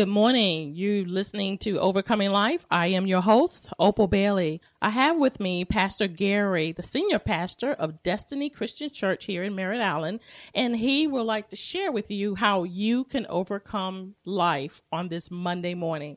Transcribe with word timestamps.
Good 0.00 0.08
morning. 0.08 0.74
You 0.74 1.04
listening 1.04 1.58
to 1.58 1.78
Overcoming 1.78 2.30
Life? 2.30 2.64
I 2.70 2.86
am 2.86 3.06
your 3.06 3.20
host, 3.20 3.68
Opal 3.78 4.06
Bailey. 4.06 4.62
I 4.80 4.88
have 4.88 5.18
with 5.18 5.38
me 5.38 5.66
Pastor 5.66 6.06
Gary, 6.06 6.72
the 6.72 6.82
senior 6.82 7.18
pastor 7.18 7.72
of 7.72 8.02
Destiny 8.02 8.48
Christian 8.48 8.88
Church 8.88 9.26
here 9.26 9.42
in 9.42 9.54
Merritt 9.54 9.82
Island, 9.82 10.20
and 10.54 10.74
he 10.74 11.06
would 11.06 11.24
like 11.24 11.50
to 11.50 11.56
share 11.56 11.92
with 11.92 12.10
you 12.10 12.34
how 12.34 12.64
you 12.64 13.04
can 13.04 13.26
overcome 13.28 14.14
life 14.24 14.80
on 14.90 15.08
this 15.08 15.30
Monday 15.30 15.74
morning. 15.74 16.16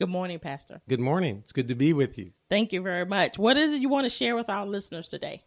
Good 0.00 0.10
morning, 0.10 0.40
Pastor. 0.40 0.80
Good 0.88 0.98
morning. 0.98 1.42
It's 1.44 1.52
good 1.52 1.68
to 1.68 1.76
be 1.76 1.92
with 1.92 2.18
you. 2.18 2.32
Thank 2.50 2.72
you 2.72 2.82
very 2.82 3.06
much. 3.06 3.38
What 3.38 3.56
is 3.56 3.72
it 3.72 3.80
you 3.80 3.88
want 3.88 4.04
to 4.04 4.10
share 4.10 4.34
with 4.34 4.50
our 4.50 4.66
listeners 4.66 5.06
today? 5.06 5.44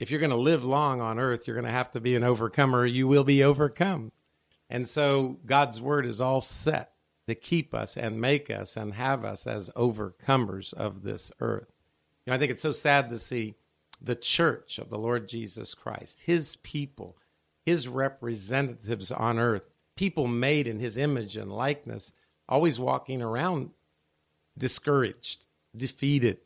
If 0.00 0.10
you're 0.10 0.18
going 0.18 0.30
to 0.30 0.36
live 0.36 0.64
long 0.64 1.02
on 1.02 1.18
earth, 1.18 1.46
you're 1.46 1.56
going 1.56 1.66
to 1.66 1.70
have 1.70 1.92
to 1.92 2.00
be 2.00 2.16
an 2.16 2.24
overcomer. 2.24 2.86
You 2.86 3.06
will 3.06 3.24
be 3.24 3.44
overcome. 3.44 4.12
And 4.72 4.88
so 4.88 5.36
God's 5.44 5.82
word 5.82 6.06
is 6.06 6.18
all 6.18 6.40
set 6.40 6.92
to 7.28 7.34
keep 7.34 7.74
us 7.74 7.98
and 7.98 8.22
make 8.22 8.50
us 8.50 8.74
and 8.78 8.94
have 8.94 9.22
us 9.22 9.46
as 9.46 9.68
overcomers 9.76 10.72
of 10.72 11.02
this 11.02 11.30
earth. 11.40 11.70
You 12.24 12.30
know, 12.30 12.36
I 12.36 12.38
think 12.38 12.50
it's 12.50 12.62
so 12.62 12.72
sad 12.72 13.10
to 13.10 13.18
see 13.18 13.54
the 14.00 14.16
church 14.16 14.78
of 14.78 14.88
the 14.88 14.98
Lord 14.98 15.28
Jesus 15.28 15.74
Christ, 15.74 16.20
his 16.24 16.56
people, 16.56 17.18
his 17.66 17.86
representatives 17.86 19.12
on 19.12 19.38
earth, 19.38 19.68
people 19.94 20.26
made 20.26 20.66
in 20.66 20.80
his 20.80 20.96
image 20.96 21.36
and 21.36 21.50
likeness, 21.50 22.14
always 22.48 22.80
walking 22.80 23.20
around 23.20 23.72
discouraged, 24.56 25.44
defeated, 25.76 26.38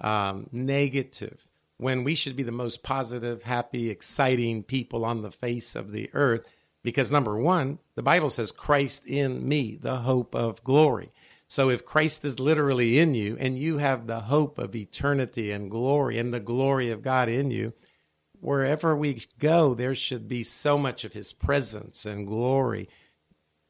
um, 0.00 0.48
negative, 0.50 1.46
when 1.76 2.04
we 2.04 2.14
should 2.14 2.36
be 2.36 2.42
the 2.42 2.52
most 2.52 2.82
positive, 2.82 3.42
happy, 3.42 3.90
exciting 3.90 4.62
people 4.62 5.04
on 5.04 5.20
the 5.20 5.30
face 5.30 5.76
of 5.76 5.92
the 5.92 6.08
earth 6.14 6.46
because 6.82 7.10
number 7.10 7.36
one, 7.36 7.78
the 7.94 8.02
Bible 8.02 8.30
says, 8.30 8.52
Christ 8.52 9.06
in 9.06 9.46
me, 9.46 9.76
the 9.76 9.98
hope 9.98 10.34
of 10.34 10.64
glory. 10.64 11.10
So 11.46 11.68
if 11.68 11.84
Christ 11.84 12.24
is 12.24 12.38
literally 12.38 12.98
in 12.98 13.14
you 13.14 13.36
and 13.40 13.58
you 13.58 13.78
have 13.78 14.06
the 14.06 14.20
hope 14.20 14.58
of 14.58 14.76
eternity 14.76 15.50
and 15.50 15.70
glory 15.70 16.18
and 16.18 16.32
the 16.32 16.40
glory 16.40 16.90
of 16.90 17.02
God 17.02 17.28
in 17.28 17.50
you, 17.50 17.72
wherever 18.40 18.96
we 18.96 19.24
go, 19.38 19.74
there 19.74 19.94
should 19.94 20.28
be 20.28 20.44
so 20.44 20.78
much 20.78 21.04
of 21.04 21.12
his 21.12 21.32
presence 21.32 22.06
and 22.06 22.26
glory 22.26 22.88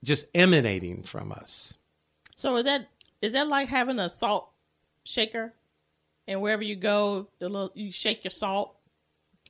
just 0.05 0.27
emanating 0.35 1.03
from 1.03 1.33
us. 1.33 1.75
So 2.37 2.57
is 2.57 2.65
that 2.65 2.89
is 3.21 3.33
that 3.35 3.49
like 3.49 3.69
having 3.69 3.99
a 3.99 4.09
salt 4.09 4.51
shaker, 5.05 5.53
and 6.27 6.41
wherever 6.41 6.63
you 6.63 6.77
go, 6.77 7.29
the 7.39 7.49
little 7.49 7.71
you 7.75 7.93
shake 7.93 8.25
your 8.25 8.31
salt, 8.31 8.77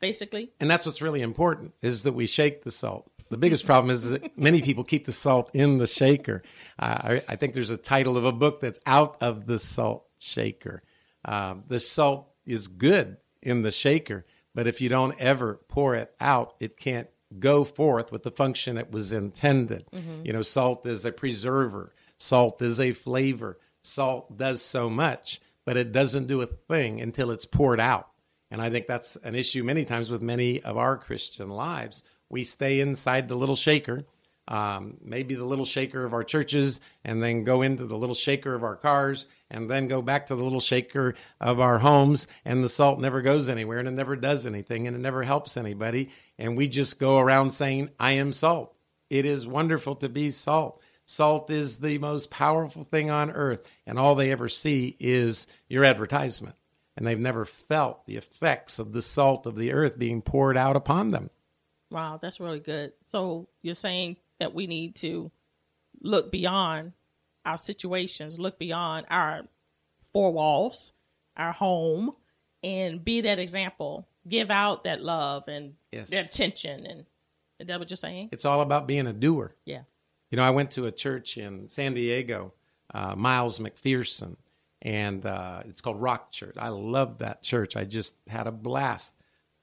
basically. 0.01 0.51
And 0.59 0.71
that's 0.71 0.87
what's 0.87 1.03
really 1.03 1.23
important 1.23 1.75
is 1.83 2.03
that 2.05 2.13
we 2.13 2.27
shake 2.27 2.63
the 2.63 2.73
salt. 2.73 3.11
The 3.31 3.39
biggest 3.39 3.65
problem 3.65 3.95
is 3.95 4.11
that 4.11 4.37
many 4.37 4.61
people 4.61 4.85
keep 4.85 5.07
the 5.07 5.13
salt 5.13 5.51
in 5.55 5.79
the 5.79 5.87
shaker. 5.87 6.43
Uh, 6.79 6.99
I, 7.03 7.23
I, 7.29 7.37
think 7.37 7.55
there's 7.55 7.71
a 7.71 7.77
title 7.77 8.17
of 8.17 8.25
a 8.25 8.33
book 8.33 8.61
that's 8.61 8.81
out 8.87 9.17
of 9.21 9.47
the 9.47 9.59
salt 9.59 10.05
shaker. 10.19 10.83
Um, 11.25 11.63
the 11.69 11.79
salt 11.79 12.29
is 12.45 12.67
good 12.67 13.19
in 13.41 13.63
the 13.63 13.71
shaker, 13.71 14.27
but 14.55 14.67
if 14.67 14.81
you 14.81 14.89
don't 14.89 15.19
ever 15.21 15.61
pour 15.69 15.95
it 15.95 16.13
out, 16.21 16.55
it 16.59 16.77
can't 16.77 17.09
go 17.39 17.63
forth 17.63 18.11
with 18.11 18.25
the 18.25 18.33
function 18.33 18.77
it 18.77 18.91
was 18.91 19.13
intended. 19.13 19.87
Mm-hmm. 19.93 20.27
You 20.27 20.33
know, 20.33 20.43
salt 20.43 20.85
is 20.87 21.05
a 21.05 21.13
preserver, 21.13 21.95
salt 22.19 22.61
is 22.61 22.81
a 22.81 22.93
flavor. 22.93 23.59
Salt 23.83 24.37
does 24.37 24.61
so 24.61 24.91
much, 24.91 25.41
but 25.65 25.79
it 25.79 25.93
doesn't 25.93 26.27
do 26.27 26.43
a 26.43 26.47
thing 26.47 27.01
until 27.01 27.31
it's 27.31 27.47
poured 27.47 27.81
out. 27.81 28.09
And 28.51 28.61
I 28.61 28.69
think 28.69 28.87
that's 28.87 29.17
an 29.17 29.35
issue 29.35 29.63
many 29.63 29.85
times 29.85 30.11
with 30.11 30.21
many 30.21 30.61
of 30.63 30.77
our 30.77 30.99
Christian 30.99 31.49
lives 31.49 32.05
we 32.31 32.45
stay 32.45 32.81
inside 32.81 33.29
the 33.29 33.37
little 33.37 33.57
shaker, 33.57 34.05
um, 34.49 34.97
maybe 35.03 35.35
the 35.35 35.45
little 35.45 35.65
shaker 35.65 36.05
of 36.05 36.15
our 36.15 36.25
churches, 36.25 36.81
and 37.05 37.23
then 37.23 37.45
go 37.45 37.63
into 37.63 37.87
the 37.87 37.97
little 37.97 38.15
shaker 38.15 38.55
of 38.55 38.65
our 38.65 38.77
cars, 38.77 39.27
and 39.51 39.71
then 39.71 39.89
go 39.89 40.01
back 40.01 40.27
to 40.27 40.37
the 40.37 40.43
little 40.43 40.61
shaker 40.61 41.15
of 41.41 41.61
our 41.61 41.79
homes. 41.79 42.27
And 42.45 42.65
the 42.65 42.69
salt 42.69 43.01
never 43.01 43.21
goes 43.23 43.49
anywhere, 43.49 43.79
and 43.79 43.89
it 43.89 43.93
never 43.93 44.17
does 44.17 44.47
anything, 44.47 44.87
and 44.87 44.97
it 44.97 45.01
never 45.01 45.23
helps 45.23 45.57
anybody. 45.57 46.11
And 46.39 46.57
we 46.57 46.69
just 46.69 46.99
go 46.99 47.19
around 47.19 47.53
saying, 47.53 47.91
I 47.99 48.13
am 48.13 48.33
salt. 48.33 48.75
It 49.09 49.25
is 49.25 49.47
wonderful 49.47 49.97
to 49.97 50.09
be 50.09 50.31
salt. 50.31 50.81
Salt 51.05 51.51
is 51.51 51.79
the 51.79 51.99
most 51.99 52.31
powerful 52.31 52.83
thing 52.83 53.11
on 53.11 53.33
earth, 53.33 53.63
and 53.87 53.99
all 53.99 54.15
they 54.15 54.31
ever 54.31 54.49
see 54.49 54.97
is 55.01 55.49
your 55.69 55.85
advertisement. 55.85 56.55
And 56.97 57.07
they've 57.07 57.19
never 57.19 57.45
felt 57.45 58.07
the 58.07 58.17
effects 58.17 58.79
of 58.79 58.93
the 58.93 59.03
salt 59.03 59.47
of 59.47 59.57
the 59.57 59.73
earth 59.73 59.99
being 59.99 60.23
poured 60.23 60.57
out 60.57 60.77
upon 60.77 61.11
them. 61.11 61.31
Wow, 61.91 62.19
that's 62.21 62.41
really 62.41 62.61
good. 62.61 62.93
So 63.03 63.49
you're 63.63 63.75
saying 63.75 64.17
that 64.39 64.55
we 64.55 64.67
need 64.67 64.95
to 64.97 65.31
look 66.01 66.31
beyond 66.31 66.93
our 67.45 67.59
situations, 67.59 68.39
look 68.39 68.59
beyond 68.59 69.07
our 69.11 69.43
four 70.13 70.33
walls, 70.33 70.93
our 71.37 71.53
home, 71.53 72.13
and 72.63 73.05
be 73.05 73.23
that 73.23 73.39
example. 73.39 74.07
Give 74.29 74.51
out 74.51 74.85
that 74.85 75.03
love 75.03 75.49
and 75.49 75.75
yes. 75.93 76.11
that 76.11 76.27
attention. 76.27 76.87
And 76.87 77.07
is 77.59 77.67
that 77.69 77.79
what 77.79 77.91
you're 77.91 77.97
saying? 77.97 78.29
It's 78.33 78.45
all 78.45 78.61
about 78.61 78.87
being 78.87 79.07
a 79.07 79.13
doer. 79.13 79.53
Yeah. 79.65 79.83
You 80.31 80.37
know, 80.37 80.43
I 80.43 80.51
went 80.51 80.73
to 80.73 80.87
a 80.87 80.93
church 80.93 81.39
in 81.39 81.67
San 81.69 81.95
Diego, 81.95 82.53
uh, 82.95 83.17
Miles 83.17 83.59
McPherson, 83.59 84.37
and 84.83 85.25
uh, 85.27 85.63
it's 85.67 85.81
called 85.81 86.01
Rock 86.01 86.31
Church. 86.31 86.55
I 86.59 86.69
love 86.69 87.19
that 87.19 87.43
church. 87.43 87.77
I 87.77 87.85
just 87.85 88.15
had 88.29 88.47
a 88.47 88.53
blast. 88.53 89.15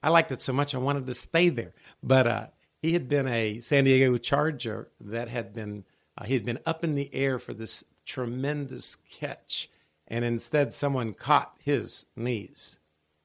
I 0.01 0.09
liked 0.09 0.31
it 0.31 0.41
so 0.41 0.53
much 0.53 0.75
I 0.75 0.79
wanted 0.79 1.05
to 1.07 1.13
stay 1.13 1.49
there. 1.49 1.73
But 2.03 2.27
uh, 2.27 2.47
he 2.81 2.93
had 2.93 3.07
been 3.09 3.27
a 3.27 3.59
San 3.59 3.83
Diego 3.83 4.17
Charger 4.17 4.89
that 5.01 5.29
had 5.29 5.53
been 5.53 5.85
uh, 6.17 6.25
he 6.25 6.33
had 6.33 6.45
been 6.45 6.59
up 6.65 6.83
in 6.83 6.95
the 6.95 7.13
air 7.13 7.37
for 7.39 7.53
this 7.53 7.83
tremendous 8.05 8.95
catch, 8.95 9.69
and 10.07 10.25
instead 10.25 10.73
someone 10.73 11.13
caught 11.13 11.53
his 11.63 12.07
knees, 12.15 12.79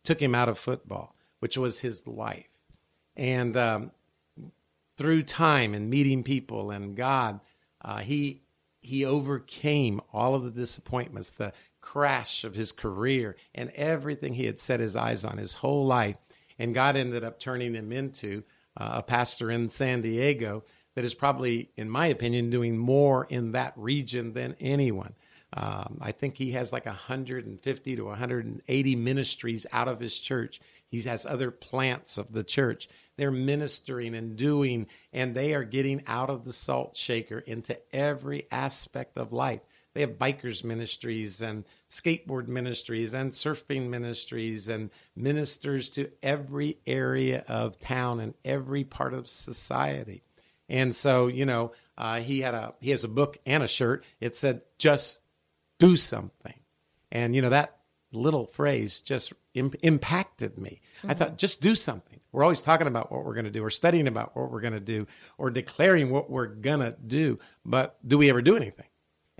took 0.04 0.20
him 0.20 0.34
out 0.34 0.48
of 0.48 0.58
football, 0.58 1.14
which 1.40 1.56
was 1.56 1.80
his 1.80 2.06
life. 2.06 2.62
And 3.16 3.56
um, 3.56 3.92
through 4.96 5.22
time 5.22 5.74
and 5.74 5.88
meeting 5.88 6.22
people 6.22 6.70
and 6.70 6.96
God, 6.96 7.40
uh, 7.82 7.98
he 7.98 8.42
he 8.80 9.04
overcame 9.04 10.00
all 10.12 10.34
of 10.34 10.42
the 10.42 10.50
disappointments, 10.50 11.30
the 11.30 11.52
crash 11.80 12.44
of 12.44 12.54
his 12.54 12.72
career, 12.72 13.36
and 13.54 13.70
everything 13.70 14.34
he 14.34 14.46
had 14.46 14.58
set 14.58 14.80
his 14.80 14.96
eyes 14.96 15.24
on 15.24 15.38
his 15.38 15.54
whole 15.54 15.86
life. 15.86 16.16
And 16.62 16.72
God 16.72 16.96
ended 16.96 17.24
up 17.24 17.40
turning 17.40 17.74
him 17.74 17.90
into 17.90 18.44
uh, 18.76 18.90
a 18.98 19.02
pastor 19.02 19.50
in 19.50 19.68
San 19.68 20.00
Diego 20.00 20.62
that 20.94 21.04
is 21.04 21.12
probably, 21.12 21.70
in 21.76 21.90
my 21.90 22.06
opinion, 22.06 22.50
doing 22.50 22.78
more 22.78 23.26
in 23.28 23.50
that 23.50 23.72
region 23.74 24.32
than 24.32 24.54
anyone. 24.60 25.12
Um, 25.54 25.98
I 26.00 26.12
think 26.12 26.36
he 26.36 26.52
has 26.52 26.72
like 26.72 26.86
150 26.86 27.96
to 27.96 28.04
180 28.04 28.94
ministries 28.94 29.66
out 29.72 29.88
of 29.88 29.98
his 29.98 30.16
church. 30.20 30.60
He 30.86 31.02
has 31.02 31.26
other 31.26 31.50
plants 31.50 32.16
of 32.16 32.32
the 32.32 32.44
church. 32.44 32.88
They're 33.16 33.32
ministering 33.32 34.14
and 34.14 34.36
doing, 34.36 34.86
and 35.12 35.34
they 35.34 35.54
are 35.54 35.64
getting 35.64 36.04
out 36.06 36.30
of 36.30 36.44
the 36.44 36.52
salt 36.52 36.96
shaker 36.96 37.40
into 37.40 37.76
every 37.92 38.46
aspect 38.52 39.18
of 39.18 39.32
life. 39.32 39.62
They 39.94 40.00
have 40.00 40.12
bikers 40.12 40.64
ministries 40.64 41.42
and 41.42 41.64
skateboard 41.88 42.48
ministries 42.48 43.14
and 43.14 43.32
surfing 43.32 43.88
ministries 43.88 44.68
and 44.68 44.90
ministers 45.14 45.90
to 45.90 46.10
every 46.22 46.78
area 46.86 47.44
of 47.48 47.78
town 47.78 48.20
and 48.20 48.34
every 48.44 48.84
part 48.84 49.12
of 49.12 49.28
society. 49.28 50.22
And 50.68 50.94
so, 50.94 51.26
you 51.26 51.44
know, 51.44 51.72
uh, 51.98 52.20
he 52.20 52.40
had 52.40 52.54
a 52.54 52.74
he 52.80 52.90
has 52.90 53.04
a 53.04 53.08
book 53.08 53.36
and 53.44 53.62
a 53.62 53.68
shirt. 53.68 54.04
It 54.20 54.36
said, 54.36 54.62
"Just 54.78 55.18
do 55.78 55.96
something," 55.96 56.58
and 57.10 57.34
you 57.34 57.42
know 57.42 57.50
that 57.50 57.76
little 58.12 58.46
phrase 58.46 59.00
just 59.00 59.32
Im- 59.54 59.74
impacted 59.82 60.58
me. 60.58 60.80
Mm-hmm. 60.98 61.10
I 61.10 61.14
thought, 61.14 61.38
just 61.38 61.60
do 61.60 61.74
something. 61.74 62.20
We're 62.30 62.42
always 62.42 62.62
talking 62.62 62.86
about 62.86 63.12
what 63.12 63.24
we're 63.24 63.34
going 63.34 63.44
to 63.44 63.50
do, 63.50 63.62
or 63.62 63.70
studying 63.70 64.08
about 64.08 64.34
what 64.34 64.50
we're 64.50 64.62
going 64.62 64.72
to 64.72 64.80
do, 64.80 65.06
or 65.36 65.50
declaring 65.50 66.10
what 66.10 66.30
we're 66.30 66.46
going 66.46 66.80
to 66.80 66.96
do. 67.06 67.38
But 67.64 67.96
do 68.06 68.16
we 68.16 68.30
ever 68.30 68.40
do 68.40 68.56
anything? 68.56 68.86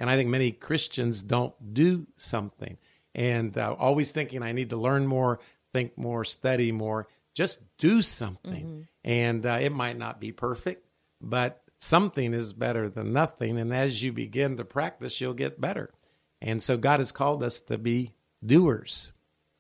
And 0.03 0.11
I 0.11 0.17
think 0.17 0.31
many 0.31 0.51
Christians 0.51 1.23
don't 1.23 1.55
do 1.75 2.09
something. 2.17 2.77
And 3.15 3.57
uh, 3.57 3.77
always 3.79 4.11
thinking, 4.11 4.43
I 4.43 4.51
need 4.51 4.71
to 4.71 4.77
learn 4.77 5.07
more, 5.07 5.39
think 5.73 5.97
more, 5.97 6.25
study 6.25 6.73
more. 6.73 7.07
Just 7.35 7.61
do 7.79 8.03
something. 8.03 8.67
Mm-hmm. 8.67 8.81
And 9.05 9.47
uh, 9.47 9.59
it 9.61 9.71
might 9.71 9.97
not 9.97 10.21
be 10.21 10.33
perfect, 10.33 10.89
but 11.21 11.63
something 11.79 12.35
is 12.35 12.53
better 12.53 12.89
than 12.89 13.13
nothing. 13.13 13.57
And 13.61 13.73
as 13.73 14.03
you 14.03 14.13
begin 14.13 14.57
to 14.57 14.65
practice, 14.65 15.21
you'll 15.21 15.35
get 15.35 15.61
better. 15.61 15.95
And 16.41 16.61
so 16.61 16.77
God 16.77 16.99
has 16.99 17.13
called 17.13 17.45
us 17.45 17.61
to 17.61 17.79
be 17.79 18.11
doers. 18.45 19.13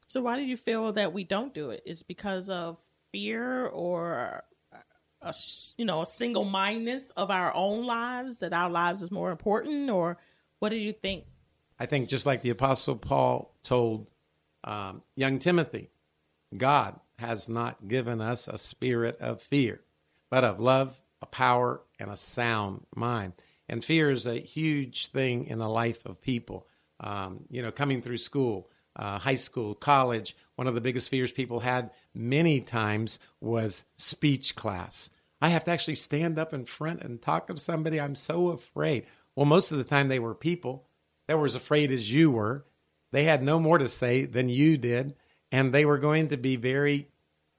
So 0.08 0.22
why 0.22 0.34
do 0.34 0.42
you 0.42 0.56
feel 0.56 0.92
that 0.94 1.12
we 1.12 1.22
don't 1.22 1.54
do 1.54 1.70
it? 1.70 1.84
Is 1.86 2.02
because 2.02 2.48
of 2.48 2.80
fear 3.12 3.66
or 3.66 4.42
a 5.22 5.32
you 5.76 5.84
know 5.84 6.02
a 6.02 6.06
single 6.06 6.44
mindedness 6.44 7.10
of 7.12 7.30
our 7.30 7.54
own 7.54 7.86
lives 7.86 8.40
that 8.40 8.52
our 8.52 8.68
lives 8.70 9.02
is 9.02 9.12
more 9.12 9.30
important, 9.30 9.88
or 9.88 10.18
what 10.62 10.68
do 10.68 10.76
you 10.76 10.92
think? 10.92 11.24
I 11.80 11.86
think 11.86 12.08
just 12.08 12.24
like 12.24 12.42
the 12.42 12.50
Apostle 12.50 12.94
Paul 12.94 13.52
told 13.64 14.06
um, 14.62 15.02
young 15.16 15.40
Timothy, 15.40 15.90
God 16.56 17.00
has 17.18 17.48
not 17.48 17.88
given 17.88 18.20
us 18.20 18.46
a 18.46 18.58
spirit 18.58 19.18
of 19.20 19.42
fear, 19.42 19.80
but 20.30 20.44
of 20.44 20.60
love, 20.60 20.96
a 21.20 21.26
power, 21.26 21.80
and 21.98 22.10
a 22.10 22.16
sound 22.16 22.86
mind. 22.94 23.32
And 23.68 23.84
fear 23.84 24.12
is 24.12 24.28
a 24.28 24.38
huge 24.38 25.08
thing 25.08 25.46
in 25.46 25.58
the 25.58 25.68
life 25.68 26.06
of 26.06 26.20
people. 26.20 26.68
Um, 27.00 27.40
you 27.50 27.60
know, 27.60 27.72
coming 27.72 28.00
through 28.00 28.18
school, 28.18 28.70
uh, 28.94 29.18
high 29.18 29.34
school, 29.34 29.74
college, 29.74 30.36
one 30.54 30.68
of 30.68 30.76
the 30.76 30.80
biggest 30.80 31.08
fears 31.08 31.32
people 31.32 31.58
had 31.58 31.90
many 32.14 32.60
times 32.60 33.18
was 33.40 33.84
speech 33.96 34.54
class. 34.54 35.10
I 35.40 35.48
have 35.48 35.64
to 35.64 35.72
actually 35.72 35.96
stand 35.96 36.38
up 36.38 36.54
in 36.54 36.66
front 36.66 37.02
and 37.02 37.20
talk 37.20 37.48
to 37.48 37.56
somebody. 37.56 38.00
I'm 38.00 38.14
so 38.14 38.50
afraid. 38.50 39.06
Well, 39.34 39.46
most 39.46 39.72
of 39.72 39.78
the 39.78 39.84
time 39.84 40.08
they 40.08 40.18
were 40.18 40.34
people 40.34 40.86
that 41.26 41.38
were 41.38 41.46
as 41.46 41.54
afraid 41.54 41.90
as 41.90 42.12
you 42.12 42.30
were. 42.30 42.64
They 43.12 43.24
had 43.24 43.42
no 43.42 43.60
more 43.60 43.78
to 43.78 43.88
say 43.88 44.24
than 44.24 44.48
you 44.48 44.76
did, 44.76 45.14
and 45.50 45.72
they 45.72 45.84
were 45.84 45.98
going 45.98 46.28
to 46.28 46.36
be 46.36 46.56
very 46.56 47.08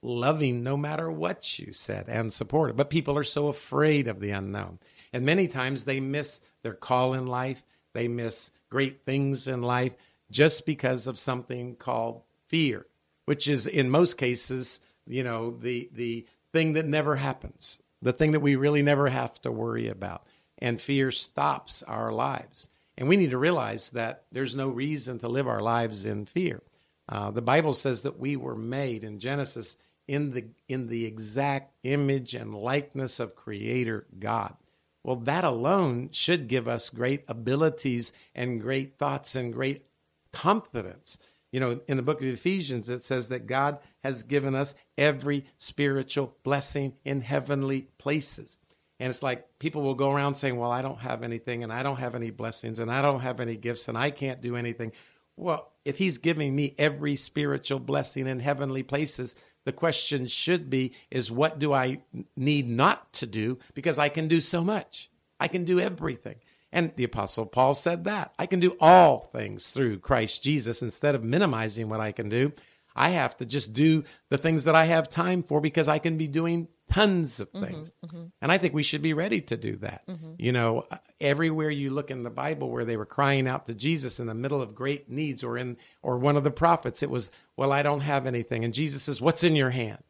loving 0.02 0.64
no 0.64 0.76
matter 0.76 1.10
what 1.10 1.58
you 1.58 1.74
said 1.74 2.06
and 2.10 2.34
supportive. 2.34 2.76
But 2.76 2.90
people 2.90 3.18
are 3.18 3.24
so 3.24 3.48
afraid 3.48 4.08
of 4.08 4.20
the 4.20 4.32
unknown. 4.32 4.80
And 5.14 5.26
many 5.26 5.48
times 5.48 5.86
they 5.86 6.00
miss 6.00 6.42
their 6.62 6.74
call 6.74 7.14
in 7.14 7.28
life, 7.28 7.64
they 7.94 8.08
miss 8.08 8.52
great 8.70 9.06
things 9.06 9.48
in 9.48 9.62
life 9.62 9.96
just 10.32 10.66
because 10.66 11.08
of 11.08 11.20
something 11.20 11.76
called 11.76 12.24
fear, 12.48 12.88
which 13.26 13.48
is 13.48 13.68
in 13.68 13.90
most 13.90 14.18
cases, 14.18 14.80
you 15.06 15.24
know, 15.24 15.52
the 15.52 15.90
the 15.94 16.26
thing 16.52 16.74
that 16.74 16.86
never 16.86 17.16
happens, 17.16 17.82
the 18.02 18.14
thing 18.14 18.32
that 18.32 18.40
we 18.40 18.56
really 18.56 18.82
never 18.82 19.08
have 19.10 19.40
to 19.42 19.52
worry 19.52 19.88
about. 19.90 20.26
And 20.64 20.82
fear 20.82 21.12
stops 21.12 21.84
our 21.84 22.12
lives. 22.12 22.70
And 22.98 23.08
we 23.08 23.18
need 23.18 23.30
to 23.32 23.38
realize 23.38 23.92
that 23.92 24.24
there's 24.32 24.56
no 24.56 24.70
reason 24.70 25.20
to 25.20 25.28
live 25.28 25.48
our 25.48 25.62
lives 25.62 26.06
in 26.06 26.26
fear. 26.26 26.64
Uh, 27.08 27.30
the 27.30 27.42
Bible 27.42 27.74
says 27.74 28.02
that 28.04 28.18
we 28.18 28.36
were 28.36 28.56
made 28.56 29.04
in 29.04 29.20
Genesis 29.20 29.78
in 30.08 30.32
the 30.32 30.46
in 30.68 30.88
the 30.88 31.06
exact 31.06 31.74
image 31.84 32.34
and 32.34 32.54
likeness 32.54 33.20
of 33.20 33.36
Creator 33.36 34.08
God. 34.20 34.56
Well, 35.04 35.18
that 35.18 35.44
alone 35.44 36.10
should 36.12 36.48
give 36.48 36.68
us 36.68 36.90
great 36.90 37.26
abilities 37.28 38.14
and 38.34 38.62
great 38.62 38.98
thoughts 38.98 39.36
and 39.36 39.52
great 39.52 39.86
confidence. 40.32 41.18
You 41.52 41.60
know, 41.60 41.82
in 41.88 41.98
the 41.98 42.04
book 42.04 42.22
of 42.22 42.28
Ephesians, 42.28 42.90
it 42.90 43.04
says 43.04 43.28
that 43.28 43.48
God 43.48 43.80
has 44.02 44.24
given 44.24 44.56
us 44.56 44.76
every 44.98 45.46
spiritual 45.58 46.36
blessing 46.44 46.94
in 47.04 47.22
heavenly 47.22 47.90
places. 47.98 48.60
And 49.00 49.10
it's 49.10 49.24
like 49.24 49.48
people 49.60 49.82
will 49.82 49.96
go 49.96 50.12
around 50.12 50.36
saying, 50.36 50.58
Well, 50.58 50.72
I 50.72 50.82
don't 50.82 51.00
have 51.00 51.24
anything, 51.24 51.64
and 51.64 51.74
I 51.74 51.84
don't 51.84 52.00
have 52.00 52.16
any 52.16 52.32
blessings, 52.32 52.80
and 52.80 52.92
I 52.92 53.02
don't 53.02 53.22
have 53.22 53.40
any 53.40 53.56
gifts, 53.56 53.88
and 53.88 53.98
I 53.98 54.12
can't 54.12 54.42
do 54.42 54.56
anything. 54.56 54.92
Well, 55.36 55.72
if 55.84 55.98
He's 55.98 56.18
giving 56.18 56.56
me 56.56 56.76
every 56.78 57.16
spiritual 57.16 57.80
blessing 57.80 58.28
in 58.28 58.40
heavenly 58.40 58.84
places, 58.84 59.36
the 59.66 59.72
question 59.72 60.28
should 60.28 60.70
be 60.70 60.94
is 61.10 61.32
what 61.32 61.60
do 61.60 61.74
I 61.74 62.02
need 62.36 62.68
not 62.68 63.12
to 63.14 63.26
do 63.26 63.60
because 63.74 63.98
I 63.98 64.10
can 64.10 64.28
do 64.28 64.42
so 64.42 64.64
much. 64.64 65.10
I 65.40 65.48
can 65.48 65.66
do 65.66 65.80
everything. 65.80 66.36
And 66.72 66.92
the 66.96 67.04
Apostle 67.04 67.46
Paul 67.46 67.76
said 67.76 68.06
that. 68.06 68.34
I 68.40 68.46
can 68.46 68.60
do 68.60 68.76
all 68.80 69.30
things 69.32 69.72
through 69.72 70.00
Christ 70.00 70.44
Jesus. 70.44 70.82
Instead 70.82 71.16
of 71.16 71.24
minimizing 71.24 71.88
what 71.88 72.00
I 72.00 72.12
can 72.12 72.30
do, 72.30 72.52
I 72.96 73.10
have 73.10 73.38
to 73.38 73.46
just 73.46 73.74
do 73.74 74.04
the 74.30 74.38
things 74.38 74.64
that 74.64 74.76
I 74.76 74.86
have 74.86 75.10
time 75.10 75.44
for 75.44 75.62
because 75.62 75.88
I 75.88 76.00
can 76.00 76.18
be 76.18 76.28
doing 76.28 76.68
tons 76.94 77.40
of 77.40 77.52
mm-hmm, 77.52 77.66
things. 77.66 77.92
Mm-hmm, 78.06 78.16
mm-hmm. 78.16 78.26
And 78.42 78.52
I 78.52 78.58
think 78.58 78.74
we 78.74 78.84
should 78.84 79.02
be 79.02 79.14
ready 79.14 79.42
to 79.42 79.58
do 79.58 79.78
that. 79.78 80.06
Mm-hmm. 80.08 80.34
You 80.38 80.52
know, 80.52 80.86
everywhere 81.20 81.72
you 81.72 81.90
look 81.90 82.12
in 82.12 82.24
the 82.24 82.30
Bible 82.30 82.70
where 82.70 82.86
they 82.86 82.98
were 82.98 83.06
crying 83.06 83.48
out 83.48 83.66
to 83.66 83.74
Jesus 83.74 84.20
in 84.20 84.28
the 84.28 84.34
middle 84.36 84.62
of 84.62 84.76
great 84.76 85.10
needs 85.10 85.44
or 85.44 85.58
in 85.58 85.78
or 86.02 86.18
one 86.18 86.38
of 86.38 86.44
the 86.44 86.52
prophets, 86.52 87.02
it 87.02 87.10
was, 87.10 87.32
"Well, 87.58 87.72
I 87.72 87.82
don't 87.82 88.02
have 88.02 88.28
anything." 88.28 88.64
And 88.64 88.74
Jesus 88.74 89.04
says, 89.04 89.22
"What's 89.22 89.44
in 89.44 89.56
your 89.56 89.72
hand? 89.72 90.04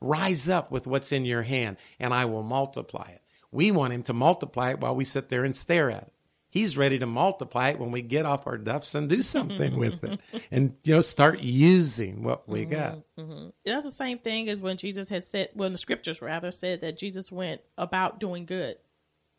Rise 0.00 0.48
up 0.48 0.70
with 0.70 0.86
what's 0.86 1.12
in 1.12 1.24
your 1.24 1.42
hand, 1.42 1.76
and 1.98 2.14
I 2.14 2.26
will 2.26 2.42
multiply 2.44 3.08
it." 3.08 3.22
We 3.50 3.72
want 3.72 3.92
him 3.92 4.04
to 4.04 4.12
multiply 4.12 4.70
it 4.70 4.80
while 4.80 4.94
we 4.94 5.04
sit 5.04 5.28
there 5.28 5.44
and 5.44 5.56
stare 5.56 5.90
at 5.90 6.04
it. 6.04 6.12
He's 6.50 6.76
ready 6.76 6.98
to 6.98 7.06
multiply 7.06 7.70
it 7.70 7.78
when 7.78 7.92
we 7.92 8.02
get 8.02 8.26
off 8.26 8.46
our 8.48 8.58
duffs 8.58 8.94
and 8.96 9.08
do 9.08 9.22
something 9.22 9.76
with 9.76 10.02
it 10.02 10.20
and 10.50 10.74
you 10.82 10.94
know 10.94 11.00
start 11.00 11.38
using 11.40 12.24
what 12.24 12.48
we 12.48 12.62
mm-hmm, 12.62 12.72
got. 12.72 12.98
Mm-hmm. 13.18 13.48
That's 13.64 13.84
the 13.84 13.92
same 13.92 14.18
thing 14.18 14.48
as 14.48 14.60
when 14.60 14.76
Jesus 14.76 15.08
has 15.10 15.28
said 15.28 15.50
when 15.54 15.72
the 15.72 15.78
scriptures 15.78 16.20
rather 16.20 16.50
said 16.50 16.80
that 16.80 16.98
Jesus 16.98 17.30
went 17.30 17.60
about 17.78 18.18
doing 18.18 18.46
good. 18.46 18.76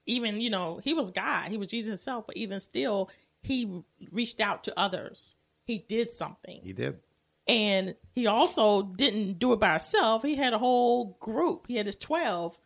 Even, 0.08 0.42
you 0.42 0.50
know, 0.50 0.80
he 0.84 0.94
was 0.94 1.12
God, 1.12 1.50
he 1.50 1.58
was 1.58 1.68
Jesus 1.68 1.90
himself, 1.90 2.26
but 2.28 2.38
even 2.38 2.60
still 2.62 3.10
he 3.42 3.84
reached 4.12 4.40
out 4.40 4.64
to 4.64 4.80
others. 4.80 5.36
He 5.66 5.80
did 5.80 6.10
something. 6.10 6.62
He 6.64 6.74
did. 6.74 7.00
And 7.48 7.96
he 8.14 8.28
also 8.28 8.84
didn't 8.84 9.40
do 9.40 9.52
it 9.52 9.60
by 9.60 9.72
himself. 9.72 10.24
He 10.24 10.36
had 10.36 10.54
a 10.54 10.58
whole 10.58 11.18
group. 11.20 11.66
He 11.68 11.76
had 11.76 11.88
his 11.88 11.98
12 11.98 12.58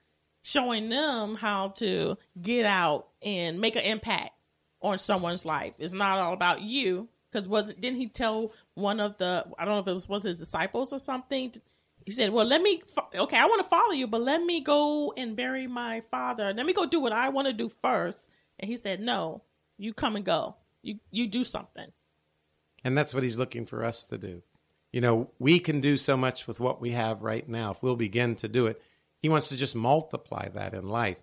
showing 0.44 0.90
them 0.90 1.34
how 1.34 1.70
to 1.70 2.18
get 2.40 2.68
out 2.68 3.08
and 3.24 3.60
make 3.60 3.75
an 3.75 3.82
impact 3.82 4.35
on 4.82 5.00
someone's 5.00 5.46
life. 5.46 5.74
It's 5.79 5.94
not 5.94 6.20
all 6.20 6.34
about 6.34 6.62
you. 6.62 7.10
Because 7.32 7.48
wasn't 7.50 7.82
didn't 7.82 8.00
he 8.00 8.08
tell 8.08 8.53
one 8.75 9.01
of 9.01 9.17
the 9.17 9.46
I 9.60 9.65
don't 9.65 9.74
know 9.74 9.79
if 9.79 9.88
it 9.88 9.94
was 9.94 10.08
was 10.08 10.24
his 10.24 10.39
disciples 10.39 10.94
or 10.94 11.00
something? 11.00 11.53
He 12.05 12.12
said, 12.12 12.32
"Well, 12.32 12.46
let 12.46 12.62
me 12.62 12.82
okay, 13.13 13.38
I 13.38 13.46
want 13.46 13.62
to 13.62 13.67
follow 13.67 13.91
you, 13.91 14.08
but 14.08 14.22
let 14.22 14.41
me 14.41 14.62
go 14.62 15.13
and 15.17 15.36
bury 15.36 15.67
my 15.67 16.01
father. 16.10 16.53
Let 16.53 16.65
me 16.65 16.72
go 16.72 16.86
do 16.86 17.01
what 17.01 17.12
I 17.12 17.29
want 17.29 17.48
to 17.48 17.53
do 17.53 17.67
first. 17.67 18.29
And 18.58 18.72
he 18.72 18.77
said, 18.77 19.01
"No, 19.01 19.41
you 19.77 19.94
come 19.94 20.15
and 20.15 20.24
go. 20.24 20.55
You 20.82 21.00
you 21.12 21.27
do 21.27 21.44
something." 21.44 21.91
And 22.86 22.98
that's 22.98 23.13
what 23.13 23.24
he's 23.24 23.38
looking 23.38 23.65
for 23.65 23.84
us 23.84 24.05
to 24.05 24.17
do. 24.17 24.44
You 24.94 25.01
know, 25.01 25.29
we 25.39 25.60
can 25.60 25.82
do 25.82 25.98
so 25.98 26.15
much 26.15 26.48
with 26.48 26.62
what 26.62 26.79
we 26.79 26.91
have 26.91 27.22
right 27.22 27.46
now 27.50 27.72
if 27.72 27.84
we'll 27.84 27.98
begin 27.98 28.36
to 28.36 28.48
do 28.48 28.67
it. 28.67 28.82
He 29.22 29.27
wants 29.27 29.50
to 29.50 29.58
just 29.58 29.75
multiply 29.75 30.48
that 30.50 30.74
in 30.74 30.88
life. 30.88 31.20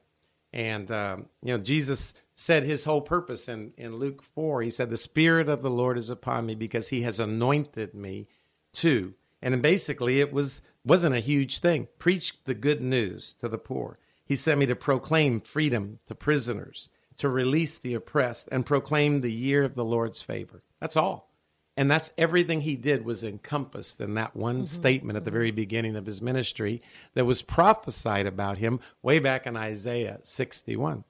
And, 0.52 0.90
um, 0.90 1.30
you 1.42 1.56
know, 1.56 1.62
Jesus 1.62 2.12
said 2.34 2.64
his 2.64 2.84
whole 2.84 3.00
purpose 3.00 3.48
in, 3.48 3.72
in 3.76 3.96
Luke 3.96 4.22
4. 4.22 4.62
He 4.62 4.70
said, 4.70 4.90
The 4.90 4.96
Spirit 4.96 5.48
of 5.48 5.62
the 5.62 5.70
Lord 5.70 5.98
is 5.98 6.10
upon 6.10 6.46
me 6.46 6.54
because 6.54 6.88
he 6.88 7.02
has 7.02 7.20
anointed 7.20 7.94
me 7.94 8.28
to. 8.74 9.14
And 9.40 9.60
basically, 9.60 10.20
it 10.20 10.32
was, 10.32 10.62
wasn't 10.84 11.14
a 11.14 11.20
huge 11.20 11.58
thing. 11.58 11.88
Preach 11.98 12.42
the 12.44 12.54
good 12.54 12.80
news 12.80 13.34
to 13.36 13.48
the 13.48 13.58
poor. 13.58 13.96
He 14.24 14.36
sent 14.36 14.60
me 14.60 14.66
to 14.66 14.76
proclaim 14.76 15.40
freedom 15.40 15.98
to 16.06 16.14
prisoners, 16.14 16.90
to 17.18 17.28
release 17.28 17.78
the 17.78 17.94
oppressed 17.94 18.48
and 18.50 18.64
proclaim 18.64 19.20
the 19.20 19.32
year 19.32 19.64
of 19.64 19.74
the 19.74 19.84
Lord's 19.84 20.22
favor. 20.22 20.60
That's 20.80 20.96
all. 20.96 21.32
And 21.76 21.90
that's 21.90 22.12
everything 22.18 22.60
he 22.60 22.76
did 22.76 23.04
was 23.04 23.24
encompassed 23.24 24.00
in 24.00 24.14
that 24.14 24.36
one 24.36 24.56
mm-hmm. 24.56 24.64
statement 24.66 25.16
at 25.16 25.24
the 25.24 25.30
very 25.30 25.50
beginning 25.50 25.96
of 25.96 26.06
his 26.06 26.20
ministry 26.20 26.82
that 27.14 27.24
was 27.24 27.42
prophesied 27.42 28.26
about 28.26 28.58
him 28.58 28.80
way 29.02 29.18
back 29.18 29.46
in 29.46 29.56
Isaiah 29.56 30.20
61. 30.22 31.04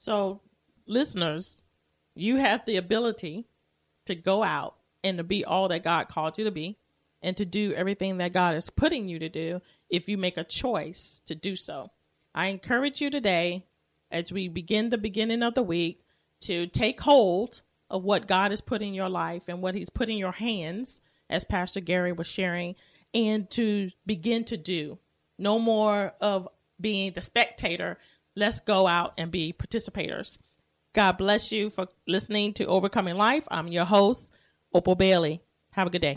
So, 0.00 0.40
listeners, 0.86 1.60
you 2.14 2.36
have 2.36 2.64
the 2.64 2.76
ability 2.76 3.44
to 4.06 4.14
go 4.14 4.42
out 4.42 4.76
and 5.04 5.18
to 5.18 5.24
be 5.24 5.44
all 5.44 5.68
that 5.68 5.84
God 5.84 6.08
called 6.08 6.38
you 6.38 6.44
to 6.46 6.50
be 6.50 6.78
and 7.20 7.36
to 7.36 7.44
do 7.44 7.74
everything 7.74 8.16
that 8.16 8.32
God 8.32 8.56
is 8.56 8.70
putting 8.70 9.08
you 9.10 9.18
to 9.18 9.28
do 9.28 9.60
if 9.90 10.08
you 10.08 10.16
make 10.16 10.38
a 10.38 10.44
choice 10.44 11.20
to 11.26 11.34
do 11.34 11.54
so. 11.54 11.90
I 12.34 12.46
encourage 12.46 13.02
you 13.02 13.10
today, 13.10 13.66
as 14.10 14.32
we 14.32 14.48
begin 14.48 14.88
the 14.88 14.96
beginning 14.96 15.42
of 15.42 15.52
the 15.52 15.62
week, 15.62 16.02
to 16.40 16.66
take 16.66 17.02
hold 17.02 17.60
of 17.90 18.02
what 18.02 18.26
God 18.26 18.52
has 18.52 18.62
put 18.62 18.80
in 18.80 18.94
your 18.94 19.10
life 19.10 19.48
and 19.48 19.60
what 19.60 19.74
He's 19.74 19.90
put 19.90 20.08
in 20.08 20.16
your 20.16 20.32
hands, 20.32 21.02
as 21.28 21.44
Pastor 21.44 21.80
Gary 21.80 22.12
was 22.12 22.26
sharing, 22.26 22.74
and 23.12 23.50
to 23.50 23.90
begin 24.06 24.44
to 24.44 24.56
do. 24.56 24.98
No 25.36 25.58
more 25.58 26.14
of 26.22 26.48
being 26.80 27.12
the 27.12 27.20
spectator. 27.20 27.98
Let's 28.40 28.60
go 28.60 28.86
out 28.86 29.12
and 29.18 29.30
be 29.30 29.52
participators. 29.52 30.38
God 30.94 31.18
bless 31.18 31.52
you 31.52 31.68
for 31.68 31.88
listening 32.06 32.54
to 32.54 32.64
Overcoming 32.64 33.16
Life. 33.16 33.46
I'm 33.50 33.68
your 33.68 33.84
host, 33.84 34.32
Opal 34.72 34.94
Bailey. 34.94 35.42
Have 35.72 35.88
a 35.88 35.90
good 35.90 36.00
day. 36.00 36.16